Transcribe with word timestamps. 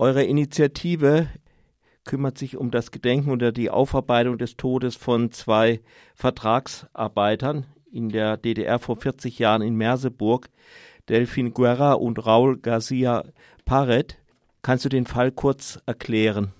Eure 0.00 0.22
Initiative 0.22 1.26
kümmert 2.06 2.38
sich 2.38 2.56
um 2.56 2.70
das 2.70 2.92
Gedenken 2.92 3.32
oder 3.32 3.50
die 3.50 3.68
Aufarbeitung 3.68 4.38
des 4.38 4.56
Todes 4.56 4.94
von 4.94 5.32
zwei 5.32 5.80
Vertragsarbeitern 6.14 7.66
in 7.92 8.08
der 8.08 8.36
DDR 8.36 8.78
vor 8.78 8.94
40 8.94 9.40
Jahren 9.40 9.60
in 9.60 9.74
Merseburg, 9.74 10.50
Delphine 11.08 11.50
Guerra 11.50 11.94
und 11.94 12.24
Raul 12.24 12.58
Garcia 12.58 13.24
Paret. 13.64 14.18
Kannst 14.62 14.84
du 14.84 14.88
den 14.88 15.04
Fall 15.04 15.32
kurz 15.32 15.82
erklären? 15.84 16.52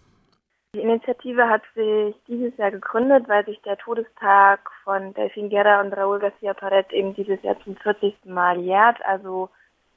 Die 0.74 0.80
Initiative 0.80 1.48
hat 1.48 1.62
sich 1.76 2.16
dieses 2.26 2.56
Jahr 2.56 2.72
gegründet, 2.72 3.28
weil 3.28 3.44
sich 3.44 3.62
der 3.62 3.78
Todestag 3.78 4.68
von 4.82 5.14
Delphine 5.14 5.48
Guerra 5.48 5.80
und 5.80 5.94
Raúl 5.94 6.18
García 6.18 6.54
Paret 6.54 6.92
eben 6.92 7.14
dieses 7.14 7.40
Jahr 7.44 7.56
zum 7.62 7.76
40. 7.76 8.16
Mal 8.24 8.58
jährt. 8.58 8.98
Also 9.04 9.48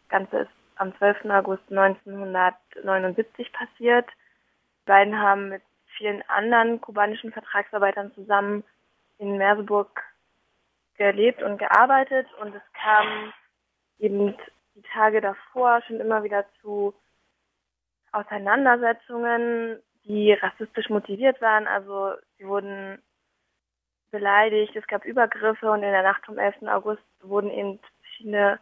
das 0.03 0.19
Ganze 0.19 0.37
ist 0.41 0.60
am 0.75 0.95
12. 0.97 1.25
August 1.25 1.63
1979 1.69 3.51
passiert. 3.53 4.07
Die 4.81 4.85
beiden 4.85 5.19
haben 5.19 5.49
mit 5.49 5.61
vielen 5.97 6.21
anderen 6.29 6.81
kubanischen 6.81 7.31
Vertragsarbeitern 7.31 8.13
zusammen 8.13 8.63
in 9.17 9.37
Merseburg 9.37 10.03
gelebt 10.97 11.41
und 11.43 11.57
gearbeitet 11.57 12.27
und 12.39 12.55
es 12.55 12.61
kam 12.73 13.33
eben 13.99 14.35
die 14.75 14.81
Tage 14.93 15.21
davor 15.21 15.81
schon 15.83 15.99
immer 15.99 16.23
wieder 16.23 16.45
zu 16.61 16.93
Auseinandersetzungen 18.11 19.81
die 20.05 20.33
rassistisch 20.33 20.89
motiviert 20.89 21.41
waren. 21.41 21.67
Also 21.67 22.13
sie 22.37 22.47
wurden 22.47 23.01
beleidigt, 24.11 24.75
es 24.75 24.87
gab 24.87 25.05
Übergriffe 25.05 25.71
und 25.71 25.83
in 25.83 25.91
der 25.91 26.03
Nacht 26.03 26.25
vom 26.25 26.37
11. 26.37 26.63
August 26.63 27.03
wurden 27.21 27.49
eben 27.49 27.79
verschiedene 28.01 28.59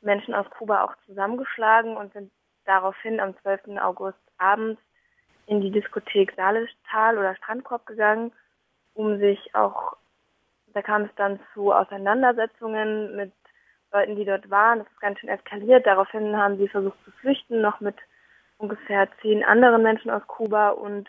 Menschen 0.00 0.34
aus 0.34 0.48
Kuba 0.50 0.84
auch 0.84 0.94
zusammengeschlagen 1.06 1.96
und 1.96 2.12
sind 2.12 2.30
daraufhin 2.64 3.20
am 3.20 3.36
12. 3.42 3.78
August 3.80 4.18
abends 4.38 4.80
in 5.46 5.60
die 5.60 5.70
Diskothek 5.70 6.34
Saalestal 6.36 7.18
oder 7.18 7.34
Strandkorb 7.36 7.86
gegangen, 7.86 8.32
um 8.94 9.18
sich 9.18 9.54
auch, 9.54 9.96
da 10.74 10.82
kam 10.82 11.02
es 11.02 11.10
dann 11.16 11.40
zu 11.54 11.72
Auseinandersetzungen 11.72 13.16
mit 13.16 13.32
Leuten, 13.92 14.16
die 14.16 14.24
dort 14.24 14.50
waren. 14.50 14.80
Das 14.80 14.88
ist 14.88 15.00
ganz 15.00 15.18
schön 15.18 15.30
eskaliert. 15.30 15.86
Daraufhin 15.86 16.36
haben 16.36 16.58
sie 16.58 16.68
versucht 16.68 17.02
zu 17.04 17.10
flüchten, 17.12 17.62
noch 17.62 17.80
mit 17.80 17.96
ungefähr 18.58 19.08
zehn 19.22 19.42
anderen 19.44 19.82
Menschen 19.82 20.10
aus 20.10 20.26
Kuba 20.26 20.70
und 20.70 21.08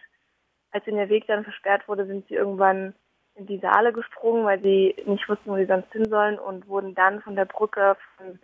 als 0.72 0.86
ihnen 0.88 0.98
der 0.98 1.10
Weg 1.10 1.28
dann 1.28 1.44
versperrt 1.44 1.88
wurde, 1.88 2.06
sind 2.06 2.28
sie 2.28 2.36
irgendwann 2.36 2.94
in 3.36 3.48
die 3.48 3.58
Saale 3.58 3.92
gesprungen, 3.92 4.46
weil 4.46 4.62
sie 4.62 4.96
nicht 5.06 5.28
wussten, 5.28 5.50
wo 5.50 5.56
sie 5.56 5.66
sonst 5.66 5.92
hin 5.92 6.06
sollen 6.10 6.38
und 6.38 6.68
wurden 6.68 6.94
dann 6.94 7.22
von 7.22 7.36
der 7.36 7.46
Brücke 7.46 7.98
von 8.18 8.40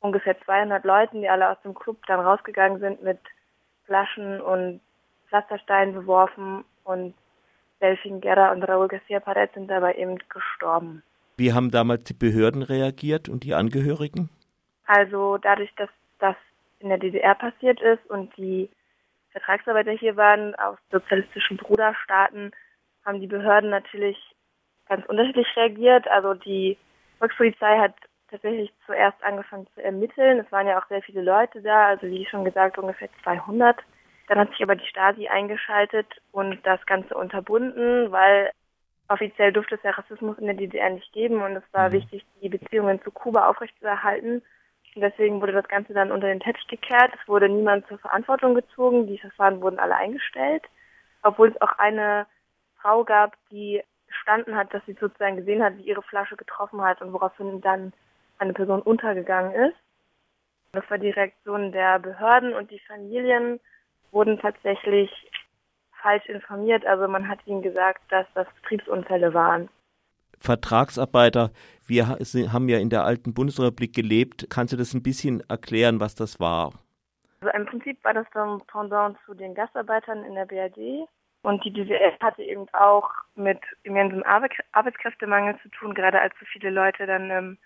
ungefähr 0.00 0.40
200 0.44 0.84
Leuten, 0.84 1.20
die 1.20 1.28
alle 1.28 1.50
aus 1.50 1.60
dem 1.62 1.74
Club 1.74 2.04
dann 2.06 2.20
rausgegangen 2.20 2.80
sind, 2.80 3.02
mit 3.02 3.18
Flaschen 3.84 4.40
und 4.40 4.80
Pflastersteinen 5.28 5.94
beworfen 5.94 6.64
und 6.84 7.14
Delfin 7.80 8.20
Guerra 8.20 8.52
und 8.52 8.62
Raúl 8.62 8.88
García 8.88 9.20
Pared 9.20 9.52
sind 9.54 9.68
dabei 9.68 9.94
eben 9.94 10.18
gestorben. 10.28 11.02
Wie 11.36 11.52
haben 11.52 11.70
damals 11.70 12.04
die 12.04 12.14
Behörden 12.14 12.62
reagiert 12.62 13.28
und 13.28 13.44
die 13.44 13.54
Angehörigen? 13.54 14.28
Also 14.86 15.38
dadurch, 15.38 15.72
dass 15.76 15.88
das 16.18 16.36
in 16.80 16.88
der 16.88 16.98
DDR 16.98 17.34
passiert 17.34 17.80
ist 17.80 18.04
und 18.10 18.36
die 18.36 18.68
Vertragsarbeiter 19.30 19.92
hier 19.92 20.16
waren 20.16 20.54
aus 20.56 20.76
sozialistischen 20.90 21.56
Bruderstaaten, 21.56 22.50
haben 23.04 23.20
die 23.20 23.26
Behörden 23.26 23.70
natürlich 23.70 24.18
ganz 24.88 25.06
unterschiedlich 25.06 25.46
reagiert. 25.56 26.08
Also 26.08 26.34
die 26.34 26.76
Volkspolizei 27.18 27.78
hat 27.78 27.94
tatsächlich 28.30 28.72
zuerst 28.86 29.22
angefangen 29.22 29.66
zu 29.74 29.82
ermitteln. 29.82 30.38
Es 30.38 30.50
waren 30.52 30.66
ja 30.66 30.80
auch 30.80 30.86
sehr 30.88 31.02
viele 31.02 31.22
Leute 31.22 31.60
da, 31.62 31.88
also 31.88 32.06
wie 32.06 32.26
schon 32.26 32.44
gesagt 32.44 32.78
ungefähr 32.78 33.08
200. 33.22 33.76
Dann 34.28 34.38
hat 34.38 34.50
sich 34.50 34.62
aber 34.62 34.76
die 34.76 34.86
Stasi 34.86 35.28
eingeschaltet 35.28 36.06
und 36.30 36.64
das 36.64 36.84
Ganze 36.86 37.14
unterbunden, 37.14 38.12
weil 38.12 38.50
offiziell 39.08 39.52
durfte 39.52 39.74
es 39.74 39.82
ja 39.82 39.90
Rassismus 39.90 40.38
in 40.38 40.46
der 40.46 40.54
DDR 40.54 40.90
nicht 40.90 41.12
geben 41.12 41.42
und 41.42 41.56
es 41.56 41.64
war 41.72 41.88
mhm. 41.88 41.94
wichtig, 41.94 42.24
die 42.40 42.48
Beziehungen 42.48 43.02
zu 43.02 43.10
Kuba 43.10 43.48
aufrechtzuerhalten. 43.48 44.42
Und 44.94 45.02
deswegen 45.02 45.40
wurde 45.40 45.52
das 45.52 45.68
Ganze 45.68 45.94
dann 45.94 46.10
unter 46.10 46.26
den 46.26 46.40
Teppich 46.40 46.66
gekehrt. 46.66 47.12
Es 47.20 47.28
wurde 47.28 47.48
niemand 47.48 47.86
zur 47.88 47.98
Verantwortung 47.98 48.54
gezogen. 48.54 49.06
Die 49.06 49.18
Verfahren 49.18 49.60
wurden 49.60 49.78
alle 49.78 49.94
eingestellt. 49.94 50.64
Obwohl 51.22 51.48
es 51.48 51.60
auch 51.60 51.78
eine 51.78 52.26
Frau 52.80 53.04
gab, 53.04 53.36
die 53.50 53.82
gestanden 54.08 54.56
hat, 54.56 54.72
dass 54.74 54.84
sie 54.86 54.96
sozusagen 55.00 55.36
gesehen 55.36 55.62
hat, 55.62 55.76
wie 55.78 55.82
ihre 55.82 56.02
Flasche 56.02 56.36
getroffen 56.36 56.82
hat 56.82 57.00
und 57.02 57.12
woraufhin 57.12 57.60
dann 57.60 57.92
eine 58.40 58.52
Person 58.52 58.82
untergegangen 58.82 59.52
ist. 59.52 59.76
Das 60.72 60.88
war 60.88 60.98
die 60.98 61.10
Reaktion 61.10 61.72
der 61.72 61.98
Behörden 61.98 62.54
und 62.54 62.70
die 62.70 62.80
Familien 62.80 63.60
wurden 64.12 64.38
tatsächlich 64.38 65.10
falsch 66.02 66.26
informiert. 66.26 66.86
Also 66.86 67.06
man 67.08 67.28
hat 67.28 67.38
ihnen 67.46 67.62
gesagt, 67.62 68.00
dass 68.10 68.26
das 68.34 68.46
Betriebsunfälle 68.62 69.34
waren. 69.34 69.68
Vertragsarbeiter. 70.38 71.50
Wir 71.86 72.08
haben 72.08 72.68
ja 72.68 72.78
in 72.78 72.88
der 72.88 73.04
alten 73.04 73.34
Bundesrepublik 73.34 73.94
gelebt. 73.94 74.46
Kannst 74.48 74.72
du 74.72 74.76
das 74.76 74.94
ein 74.94 75.02
bisschen 75.02 75.42
erklären, 75.50 76.00
was 76.00 76.14
das 76.14 76.40
war? 76.40 76.72
Also 77.40 77.54
im 77.54 77.66
Prinzip 77.66 78.02
war 78.04 78.14
das 78.14 78.26
dann 78.32 78.62
Pendant 78.66 79.18
zu 79.26 79.34
den 79.34 79.54
Gastarbeitern 79.54 80.24
in 80.24 80.34
der 80.34 80.46
BRD. 80.46 81.06
Und 81.42 81.64
die 81.64 81.72
DDR 81.72 82.12
hatte 82.20 82.42
eben 82.42 82.66
auch 82.72 83.10
mit 83.34 83.60
immensem 83.82 84.22
Arbeitskräftemangel 84.22 85.58
zu 85.62 85.68
tun, 85.70 85.94
gerade 85.94 86.20
als 86.20 86.34
so 86.38 86.46
viele 86.46 86.70
Leute 86.70 87.06
dann 87.06 87.58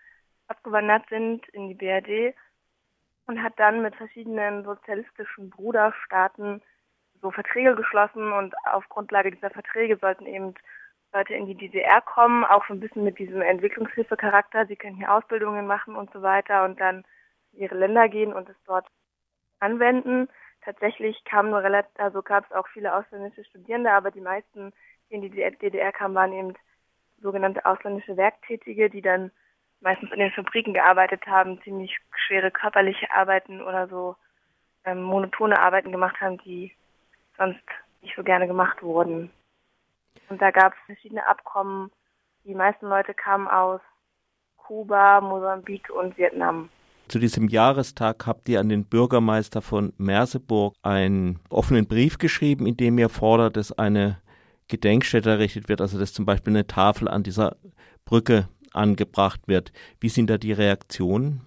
abgewandert 0.48 1.08
sind 1.08 1.48
in 1.48 1.68
die 1.68 1.74
BRD 1.74 2.34
und 3.26 3.42
hat 3.42 3.58
dann 3.58 3.82
mit 3.82 3.96
verschiedenen 3.96 4.64
sozialistischen 4.64 5.50
Bruderstaaten 5.50 6.62
so 7.20 7.30
Verträge 7.30 7.74
geschlossen 7.74 8.32
und 8.32 8.54
auf 8.66 8.88
Grundlage 8.88 9.30
dieser 9.30 9.50
Verträge 9.50 9.96
sollten 9.96 10.26
eben 10.26 10.54
Leute 11.12 11.34
in 11.34 11.46
die 11.46 11.54
DDR 11.54 12.00
kommen, 12.00 12.44
auch 12.44 12.66
so 12.66 12.74
ein 12.74 12.80
bisschen 12.80 13.04
mit 13.04 13.18
diesem 13.18 13.40
Entwicklungshilfecharakter. 13.40 14.66
Sie 14.66 14.76
können 14.76 14.96
hier 14.96 15.12
Ausbildungen 15.12 15.66
machen 15.66 15.94
und 15.94 16.12
so 16.12 16.22
weiter 16.22 16.64
und 16.64 16.80
dann 16.80 17.04
in 17.52 17.60
ihre 17.60 17.76
Länder 17.76 18.08
gehen 18.08 18.32
und 18.32 18.48
es 18.48 18.56
dort 18.66 18.86
anwenden. 19.60 20.28
Tatsächlich 20.62 21.22
kamen 21.24 21.50
nur 21.50 21.62
relativ, 21.62 21.92
also 21.98 22.20
gab 22.20 22.44
es 22.44 22.52
auch 22.52 22.66
viele 22.68 22.94
ausländische 22.94 23.44
Studierende, 23.44 23.92
aber 23.92 24.10
die 24.10 24.20
meisten, 24.20 24.72
die 25.08 25.14
in 25.14 25.22
die 25.22 25.30
DDR 25.30 25.92
kamen, 25.92 26.14
waren 26.14 26.32
eben 26.32 26.54
sogenannte 27.22 27.64
ausländische 27.64 28.16
Werktätige, 28.16 28.90
die 28.90 29.02
dann 29.02 29.30
meistens 29.84 30.10
in 30.10 30.18
den 30.18 30.32
Fabriken 30.32 30.72
gearbeitet 30.72 31.26
haben, 31.26 31.60
ziemlich 31.62 31.96
schwere 32.26 32.50
körperliche 32.50 33.06
Arbeiten 33.14 33.62
oder 33.62 33.86
so 33.86 34.16
ähm, 34.84 35.02
monotone 35.02 35.60
Arbeiten 35.60 35.92
gemacht 35.92 36.20
haben, 36.20 36.38
die 36.38 36.72
sonst 37.36 37.62
nicht 38.00 38.16
so 38.16 38.24
gerne 38.24 38.46
gemacht 38.46 38.82
wurden. 38.82 39.30
Und 40.30 40.40
da 40.40 40.50
gab 40.50 40.72
es 40.72 40.78
verschiedene 40.86 41.26
Abkommen. 41.26 41.90
Die 42.44 42.54
meisten 42.54 42.86
Leute 42.86 43.12
kamen 43.12 43.46
aus 43.46 43.80
Kuba, 44.56 45.20
Mosambik 45.20 45.90
und 45.90 46.16
Vietnam. 46.16 46.70
Zu 47.08 47.18
diesem 47.18 47.48
Jahrestag 47.48 48.26
habt 48.26 48.48
ihr 48.48 48.60
an 48.60 48.70
den 48.70 48.86
Bürgermeister 48.86 49.60
von 49.60 49.92
Merseburg 49.98 50.74
einen 50.82 51.38
offenen 51.50 51.86
Brief 51.86 52.16
geschrieben, 52.16 52.66
in 52.66 52.78
dem 52.78 52.98
ihr 52.98 53.10
fordert, 53.10 53.58
dass 53.58 53.72
eine 53.72 54.18
Gedenkstätte 54.68 55.28
errichtet 55.28 55.68
wird, 55.68 55.82
also 55.82 55.98
dass 55.98 56.14
zum 56.14 56.24
Beispiel 56.24 56.54
eine 56.54 56.66
Tafel 56.66 57.08
an 57.08 57.22
dieser 57.22 57.56
Brücke 58.06 58.48
angebracht 58.74 59.46
wird. 59.46 59.72
Wie 60.00 60.08
sind 60.08 60.30
da 60.30 60.38
die 60.38 60.52
Reaktionen? 60.52 61.40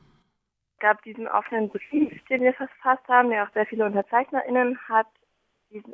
Es 0.74 0.80
gab 0.80 1.02
diesen 1.04 1.28
offenen 1.28 1.70
Brief, 1.70 2.24
den 2.30 2.42
wir 2.42 2.54
verfasst 2.54 3.08
haben, 3.08 3.30
der 3.30 3.44
auch 3.44 3.54
sehr 3.54 3.66
viele 3.66 3.86
UnterzeichnerInnen 3.86 4.78
hat. 4.88 5.08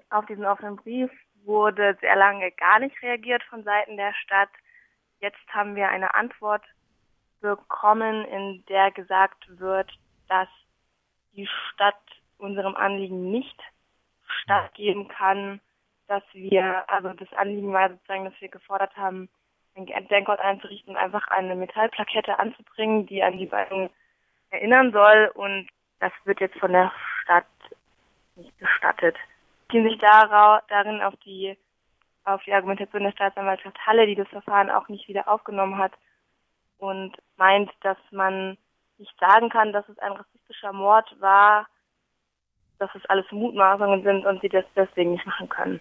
Auf 0.10 0.26
diesen 0.26 0.46
offenen 0.46 0.76
Brief 0.76 1.10
wurde 1.46 1.98
sehr 2.02 2.16
lange 2.16 2.52
gar 2.52 2.80
nicht 2.80 3.02
reagiert 3.02 3.44
von 3.44 3.64
Seiten 3.64 3.98
der 3.98 4.14
Stadt. 4.14 4.50
Jetzt 5.20 5.40
haben 5.50 5.76
wir 5.76 5.90
eine 5.90 6.14
Antwort 6.14 6.64
bekommen, 7.42 8.26
in 8.26 8.64
der 8.68 8.92
gesagt 8.92 9.46
wird, 9.60 9.92
dass 10.28 10.48
die 11.34 11.48
Stadt 11.48 12.02
unserem 12.38 12.76
Anliegen 12.76 13.32
nicht 13.32 13.60
stattgeben 14.42 15.08
kann, 15.08 15.60
dass 16.08 16.24
wir, 16.34 16.90
also 16.90 17.14
das 17.14 17.32
Anliegen 17.34 17.74
war 17.74 17.90
sozusagen, 17.90 18.26
dass 18.26 18.42
wir 18.42 18.50
gefordert 18.50 18.96
haben, 18.98 19.30
ein 19.76 19.86
Gedenkort 19.86 20.40
einzurichten, 20.40 20.96
einfach 20.96 21.28
eine 21.30 21.56
Metallplakette 21.56 22.40
anzubringen, 22.40 23.06
die 23.06 23.24
an 23.24 23.38
die 23.38 23.48
beiden 23.48 23.90
erinnern 24.50 24.92
soll 24.92 25.32
und 25.34 25.68
das 26.00 26.12
wird 26.26 26.40
jetzt 26.42 26.58
von 26.60 26.72
der 26.72 26.92
Stadt 27.22 27.46
nicht 28.36 28.58
gestattet 28.60 29.16
beziehen 29.74 29.90
sich 29.90 30.00
darin 30.00 31.02
auf 31.02 31.16
die, 31.26 31.58
auf 32.26 32.44
die 32.44 32.54
Argumentation 32.54 33.04
der 33.04 33.12
Staatsanwaltschaft 33.12 33.78
Halle, 33.86 34.06
die 34.06 34.16
das 34.16 34.28
Verfahren 34.30 34.70
auch 34.70 34.88
nicht 34.88 35.08
wieder 35.08 35.28
aufgenommen 35.28 35.78
hat 35.78 35.94
und 36.78 37.16
meint, 37.38 37.72
dass 37.82 37.98
man 38.12 38.58
nicht 38.98 39.14
sagen 39.20 39.50
kann, 39.50 39.74
dass 39.74 39.88
es 39.90 39.98
ein 40.00 40.12
rassistischer 40.12 40.74
Mord 40.74 41.16
war, 41.20 41.68
dass 42.78 42.90
es 42.96 43.06
alles 43.08 43.26
Mutmaßungen 43.32 44.04
sind 44.04 44.26
und 44.26 44.42
sie 44.42 44.50
das 44.50 44.66
deswegen 44.76 45.14
nicht 45.14 45.26
machen 45.26 45.50
können. 45.50 45.80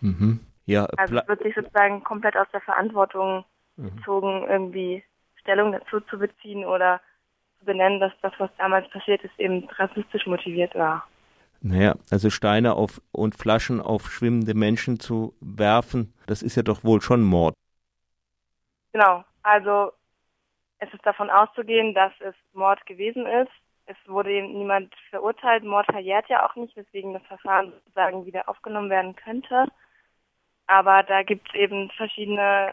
Mhm. 0.00 0.40
Ja, 0.66 0.86
also 0.96 1.16
es 1.16 1.28
wird 1.28 1.42
sich 1.42 1.54
sozusagen 1.54 2.02
komplett 2.04 2.36
aus 2.36 2.46
der 2.52 2.60
Verantwortung 2.60 3.44
mhm. 3.76 3.96
gezogen, 3.96 4.46
irgendwie 4.48 5.04
Stellung 5.36 5.72
dazu 5.72 6.00
zu 6.00 6.18
beziehen 6.18 6.64
oder 6.64 7.00
zu 7.58 7.66
benennen, 7.66 8.00
dass 8.00 8.12
das, 8.22 8.32
was 8.38 8.50
damals 8.56 8.88
passiert 8.90 9.22
ist, 9.22 9.38
eben 9.38 9.68
rassistisch 9.76 10.26
motiviert 10.26 10.74
war. 10.74 11.06
Naja, 11.60 11.94
also 12.10 12.28
Steine 12.28 12.74
auf 12.74 13.00
und 13.12 13.34
Flaschen 13.36 13.80
auf 13.80 14.10
schwimmende 14.10 14.54
Menschen 14.54 15.00
zu 15.00 15.34
werfen, 15.40 16.12
das 16.26 16.42
ist 16.42 16.56
ja 16.56 16.62
doch 16.62 16.84
wohl 16.84 17.00
schon 17.00 17.22
Mord. 17.22 17.54
Genau, 18.92 19.24
also 19.42 19.92
es 20.78 20.92
ist 20.92 21.04
davon 21.06 21.30
auszugehen, 21.30 21.94
dass 21.94 22.12
es 22.20 22.34
Mord 22.52 22.84
gewesen 22.86 23.26
ist. 23.26 23.50
Es 23.86 23.96
wurde 24.06 24.30
niemand 24.30 24.94
verurteilt. 25.10 25.64
Mord 25.64 25.86
verjährt 25.86 26.28
ja 26.28 26.46
auch 26.46 26.54
nicht, 26.56 26.76
weswegen 26.76 27.12
das 27.12 27.22
Verfahren 27.24 27.72
sozusagen 27.72 28.24
wieder 28.26 28.48
aufgenommen 28.48 28.90
werden 28.90 29.16
könnte. 29.16 29.66
Aber 30.66 31.02
da 31.02 31.22
gibt 31.22 31.48
es 31.48 31.54
eben 31.54 31.90
verschiedene 31.90 32.72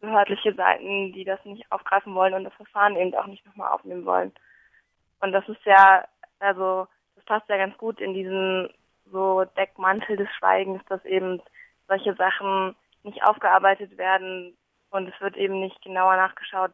behördliche 0.00 0.54
Seiten, 0.54 1.12
die 1.12 1.24
das 1.24 1.44
nicht 1.44 1.70
aufgreifen 1.72 2.14
wollen 2.14 2.34
und 2.34 2.44
das 2.44 2.54
Verfahren 2.54 2.96
eben 2.96 3.14
auch 3.14 3.26
nicht 3.26 3.44
nochmal 3.46 3.72
aufnehmen 3.72 4.04
wollen. 4.04 4.32
Und 5.20 5.32
das 5.32 5.48
ist 5.48 5.64
ja, 5.64 6.04
also 6.38 6.86
das 7.16 7.24
passt 7.24 7.48
ja 7.48 7.56
ganz 7.56 7.76
gut 7.78 8.00
in 8.00 8.14
diesen 8.14 8.68
so 9.10 9.44
Deckmantel 9.56 10.16
des 10.16 10.28
Schweigens, 10.38 10.82
dass 10.88 11.04
eben 11.04 11.40
solche 11.88 12.14
Sachen 12.14 12.76
nicht 13.02 13.24
aufgearbeitet 13.24 13.96
werden 13.96 14.56
und 14.90 15.08
es 15.08 15.20
wird 15.20 15.36
eben 15.36 15.60
nicht 15.60 15.80
genauer 15.82 16.16
nachgeschaut, 16.16 16.72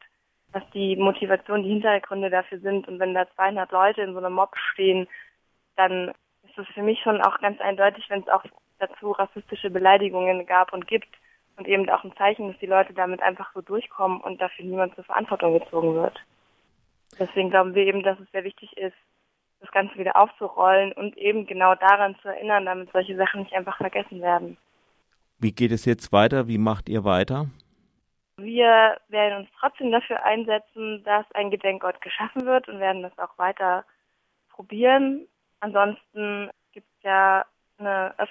was 0.53 0.63
die 0.73 0.97
Motivation, 0.97 1.63
die 1.63 1.71
Hintergründe 1.71 2.31
dafür 2.31 2.59
sind. 2.61 2.87
Und 2.89 2.99
wenn 2.99 3.15
da 3.15 3.27
200 3.35 3.71
Leute 3.73 4.03
in 4.03 4.13
so 4.13 4.19
einem 4.19 4.35
Mob 4.35 4.57
stehen, 4.73 5.09
dann 5.77 6.13
ist 6.43 6.59
es 6.59 6.67
für 6.69 6.83
mich 6.83 7.01
schon 7.03 7.21
auch 7.23 7.41
ganz 7.41 7.61
eindeutig, 7.61 8.09
wenn 8.09 8.21
es 8.21 8.29
auch 8.29 8.45
dazu 8.79 9.13
rassistische 9.13 9.71
Beleidigungen 9.71 10.47
gab 10.47 10.73
und 10.73 10.87
gibt 10.87 11.09
und 11.57 11.69
eben 11.69 11.89
auch 11.91 12.05
ein 12.05 12.17
Zeichen, 12.17 12.49
dass 12.49 12.59
die 12.59 12.67
Leute 12.67 12.93
damit 12.93 13.23
einfach 13.23 13.53
so 13.55 13.61
durchkommen 13.61 14.21
und 14.21 14.41
dafür 14.41 14.65
niemand 14.65 14.95
zur 14.95 15.05
Verantwortung 15.05 15.59
gezogen 15.59 15.95
wird. 15.95 16.19
Deswegen 17.19 17.51
glauben 17.51 17.75
wir 17.75 17.87
eben, 17.87 18.03
dass 18.03 18.19
es 18.19 18.31
sehr 18.33 18.45
wichtig 18.45 18.77
ist, 18.77 18.97
das 19.61 19.71
Ganze 19.71 19.97
wieder 19.97 20.17
aufzurollen 20.17 20.93
und 20.93 21.17
eben 21.17 21.47
genau 21.47 21.75
daran 21.75 22.17
zu 22.21 22.29
erinnern, 22.29 22.67
damit 22.67 22.91
solche 22.93 23.17
Sachen 23.17 23.43
nicht 23.43 23.55
einfach 23.55 23.77
vergessen 23.77 24.21
werden. 24.21 24.57
Wie 25.39 25.53
geht 25.53 25.73
es 25.73 25.85
jetzt 25.85 26.13
weiter? 26.13 26.49
Wie 26.49 26.59
macht 26.59 26.89
ihr 26.89 27.05
weiter? 27.05 27.47
Wir 28.37 28.97
werden 29.09 29.41
uns 29.41 29.49
trotzdem 29.61 29.93
dafür 29.93 30.25
einsetzen, 30.25 31.05
dass 31.05 31.25
ein 31.35 31.51
Gedenkort 31.51 32.01
geschaffen 32.01 32.47
wird 32.47 32.69
und 32.69 32.81
werden 32.81 33.03
das 33.03 33.17
auch 33.19 33.39
weiter 33.39 33.85
probieren. 34.51 35.27
Ansonsten 35.61 36.51
gibt 36.73 36.89
es 36.99 37.03
ja 37.05 37.45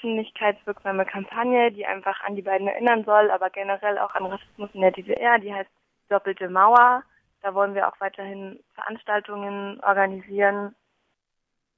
öffentlichkeitswirksame 0.04 1.06
Kampagne, 1.06 1.72
die 1.72 1.86
einfach 1.86 2.20
an 2.22 2.36
die 2.36 2.42
beiden 2.42 2.68
erinnern 2.68 3.06
soll, 3.06 3.32
aber 3.32 3.50
generell 3.50 3.98
auch 3.98 4.14
an 4.16 4.26
Rassismus 4.26 4.70
in 4.74 4.82
der 4.82 4.92
DDR, 4.92 5.40
die 5.40 5.54
heißt 5.54 5.70
Doppelte 6.10 6.50
Mauer. 6.50 7.04
Da 7.42 7.54
wollen 7.54 7.74
wir 7.74 7.88
auch 7.88 8.00
weiterhin 8.00 8.60
Veranstaltungen 8.76 9.80
organisieren. 9.82 10.76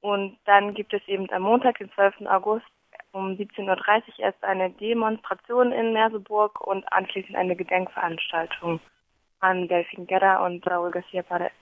Und 0.01 0.37
dann 0.45 0.73
gibt 0.73 0.93
es 0.93 1.07
eben 1.07 1.29
am 1.31 1.43
Montag, 1.43 1.77
den 1.77 1.91
12. 1.91 2.25
August, 2.27 2.65
um 3.11 3.33
17.30 3.33 3.67
Uhr 3.67 4.25
erst 4.25 4.43
eine 4.43 4.71
Demonstration 4.71 5.71
in 5.71 5.93
Merseburg 5.93 6.59
und 6.61 6.91
anschließend 6.91 7.35
eine 7.35 7.55
Gedenkveranstaltung 7.55 8.79
an 9.39 9.67
Delfin 9.67 10.07
Gedda 10.07 10.45
und 10.45 10.65
Raúl 10.65 10.91
García 10.91 11.23
Paret. 11.23 11.53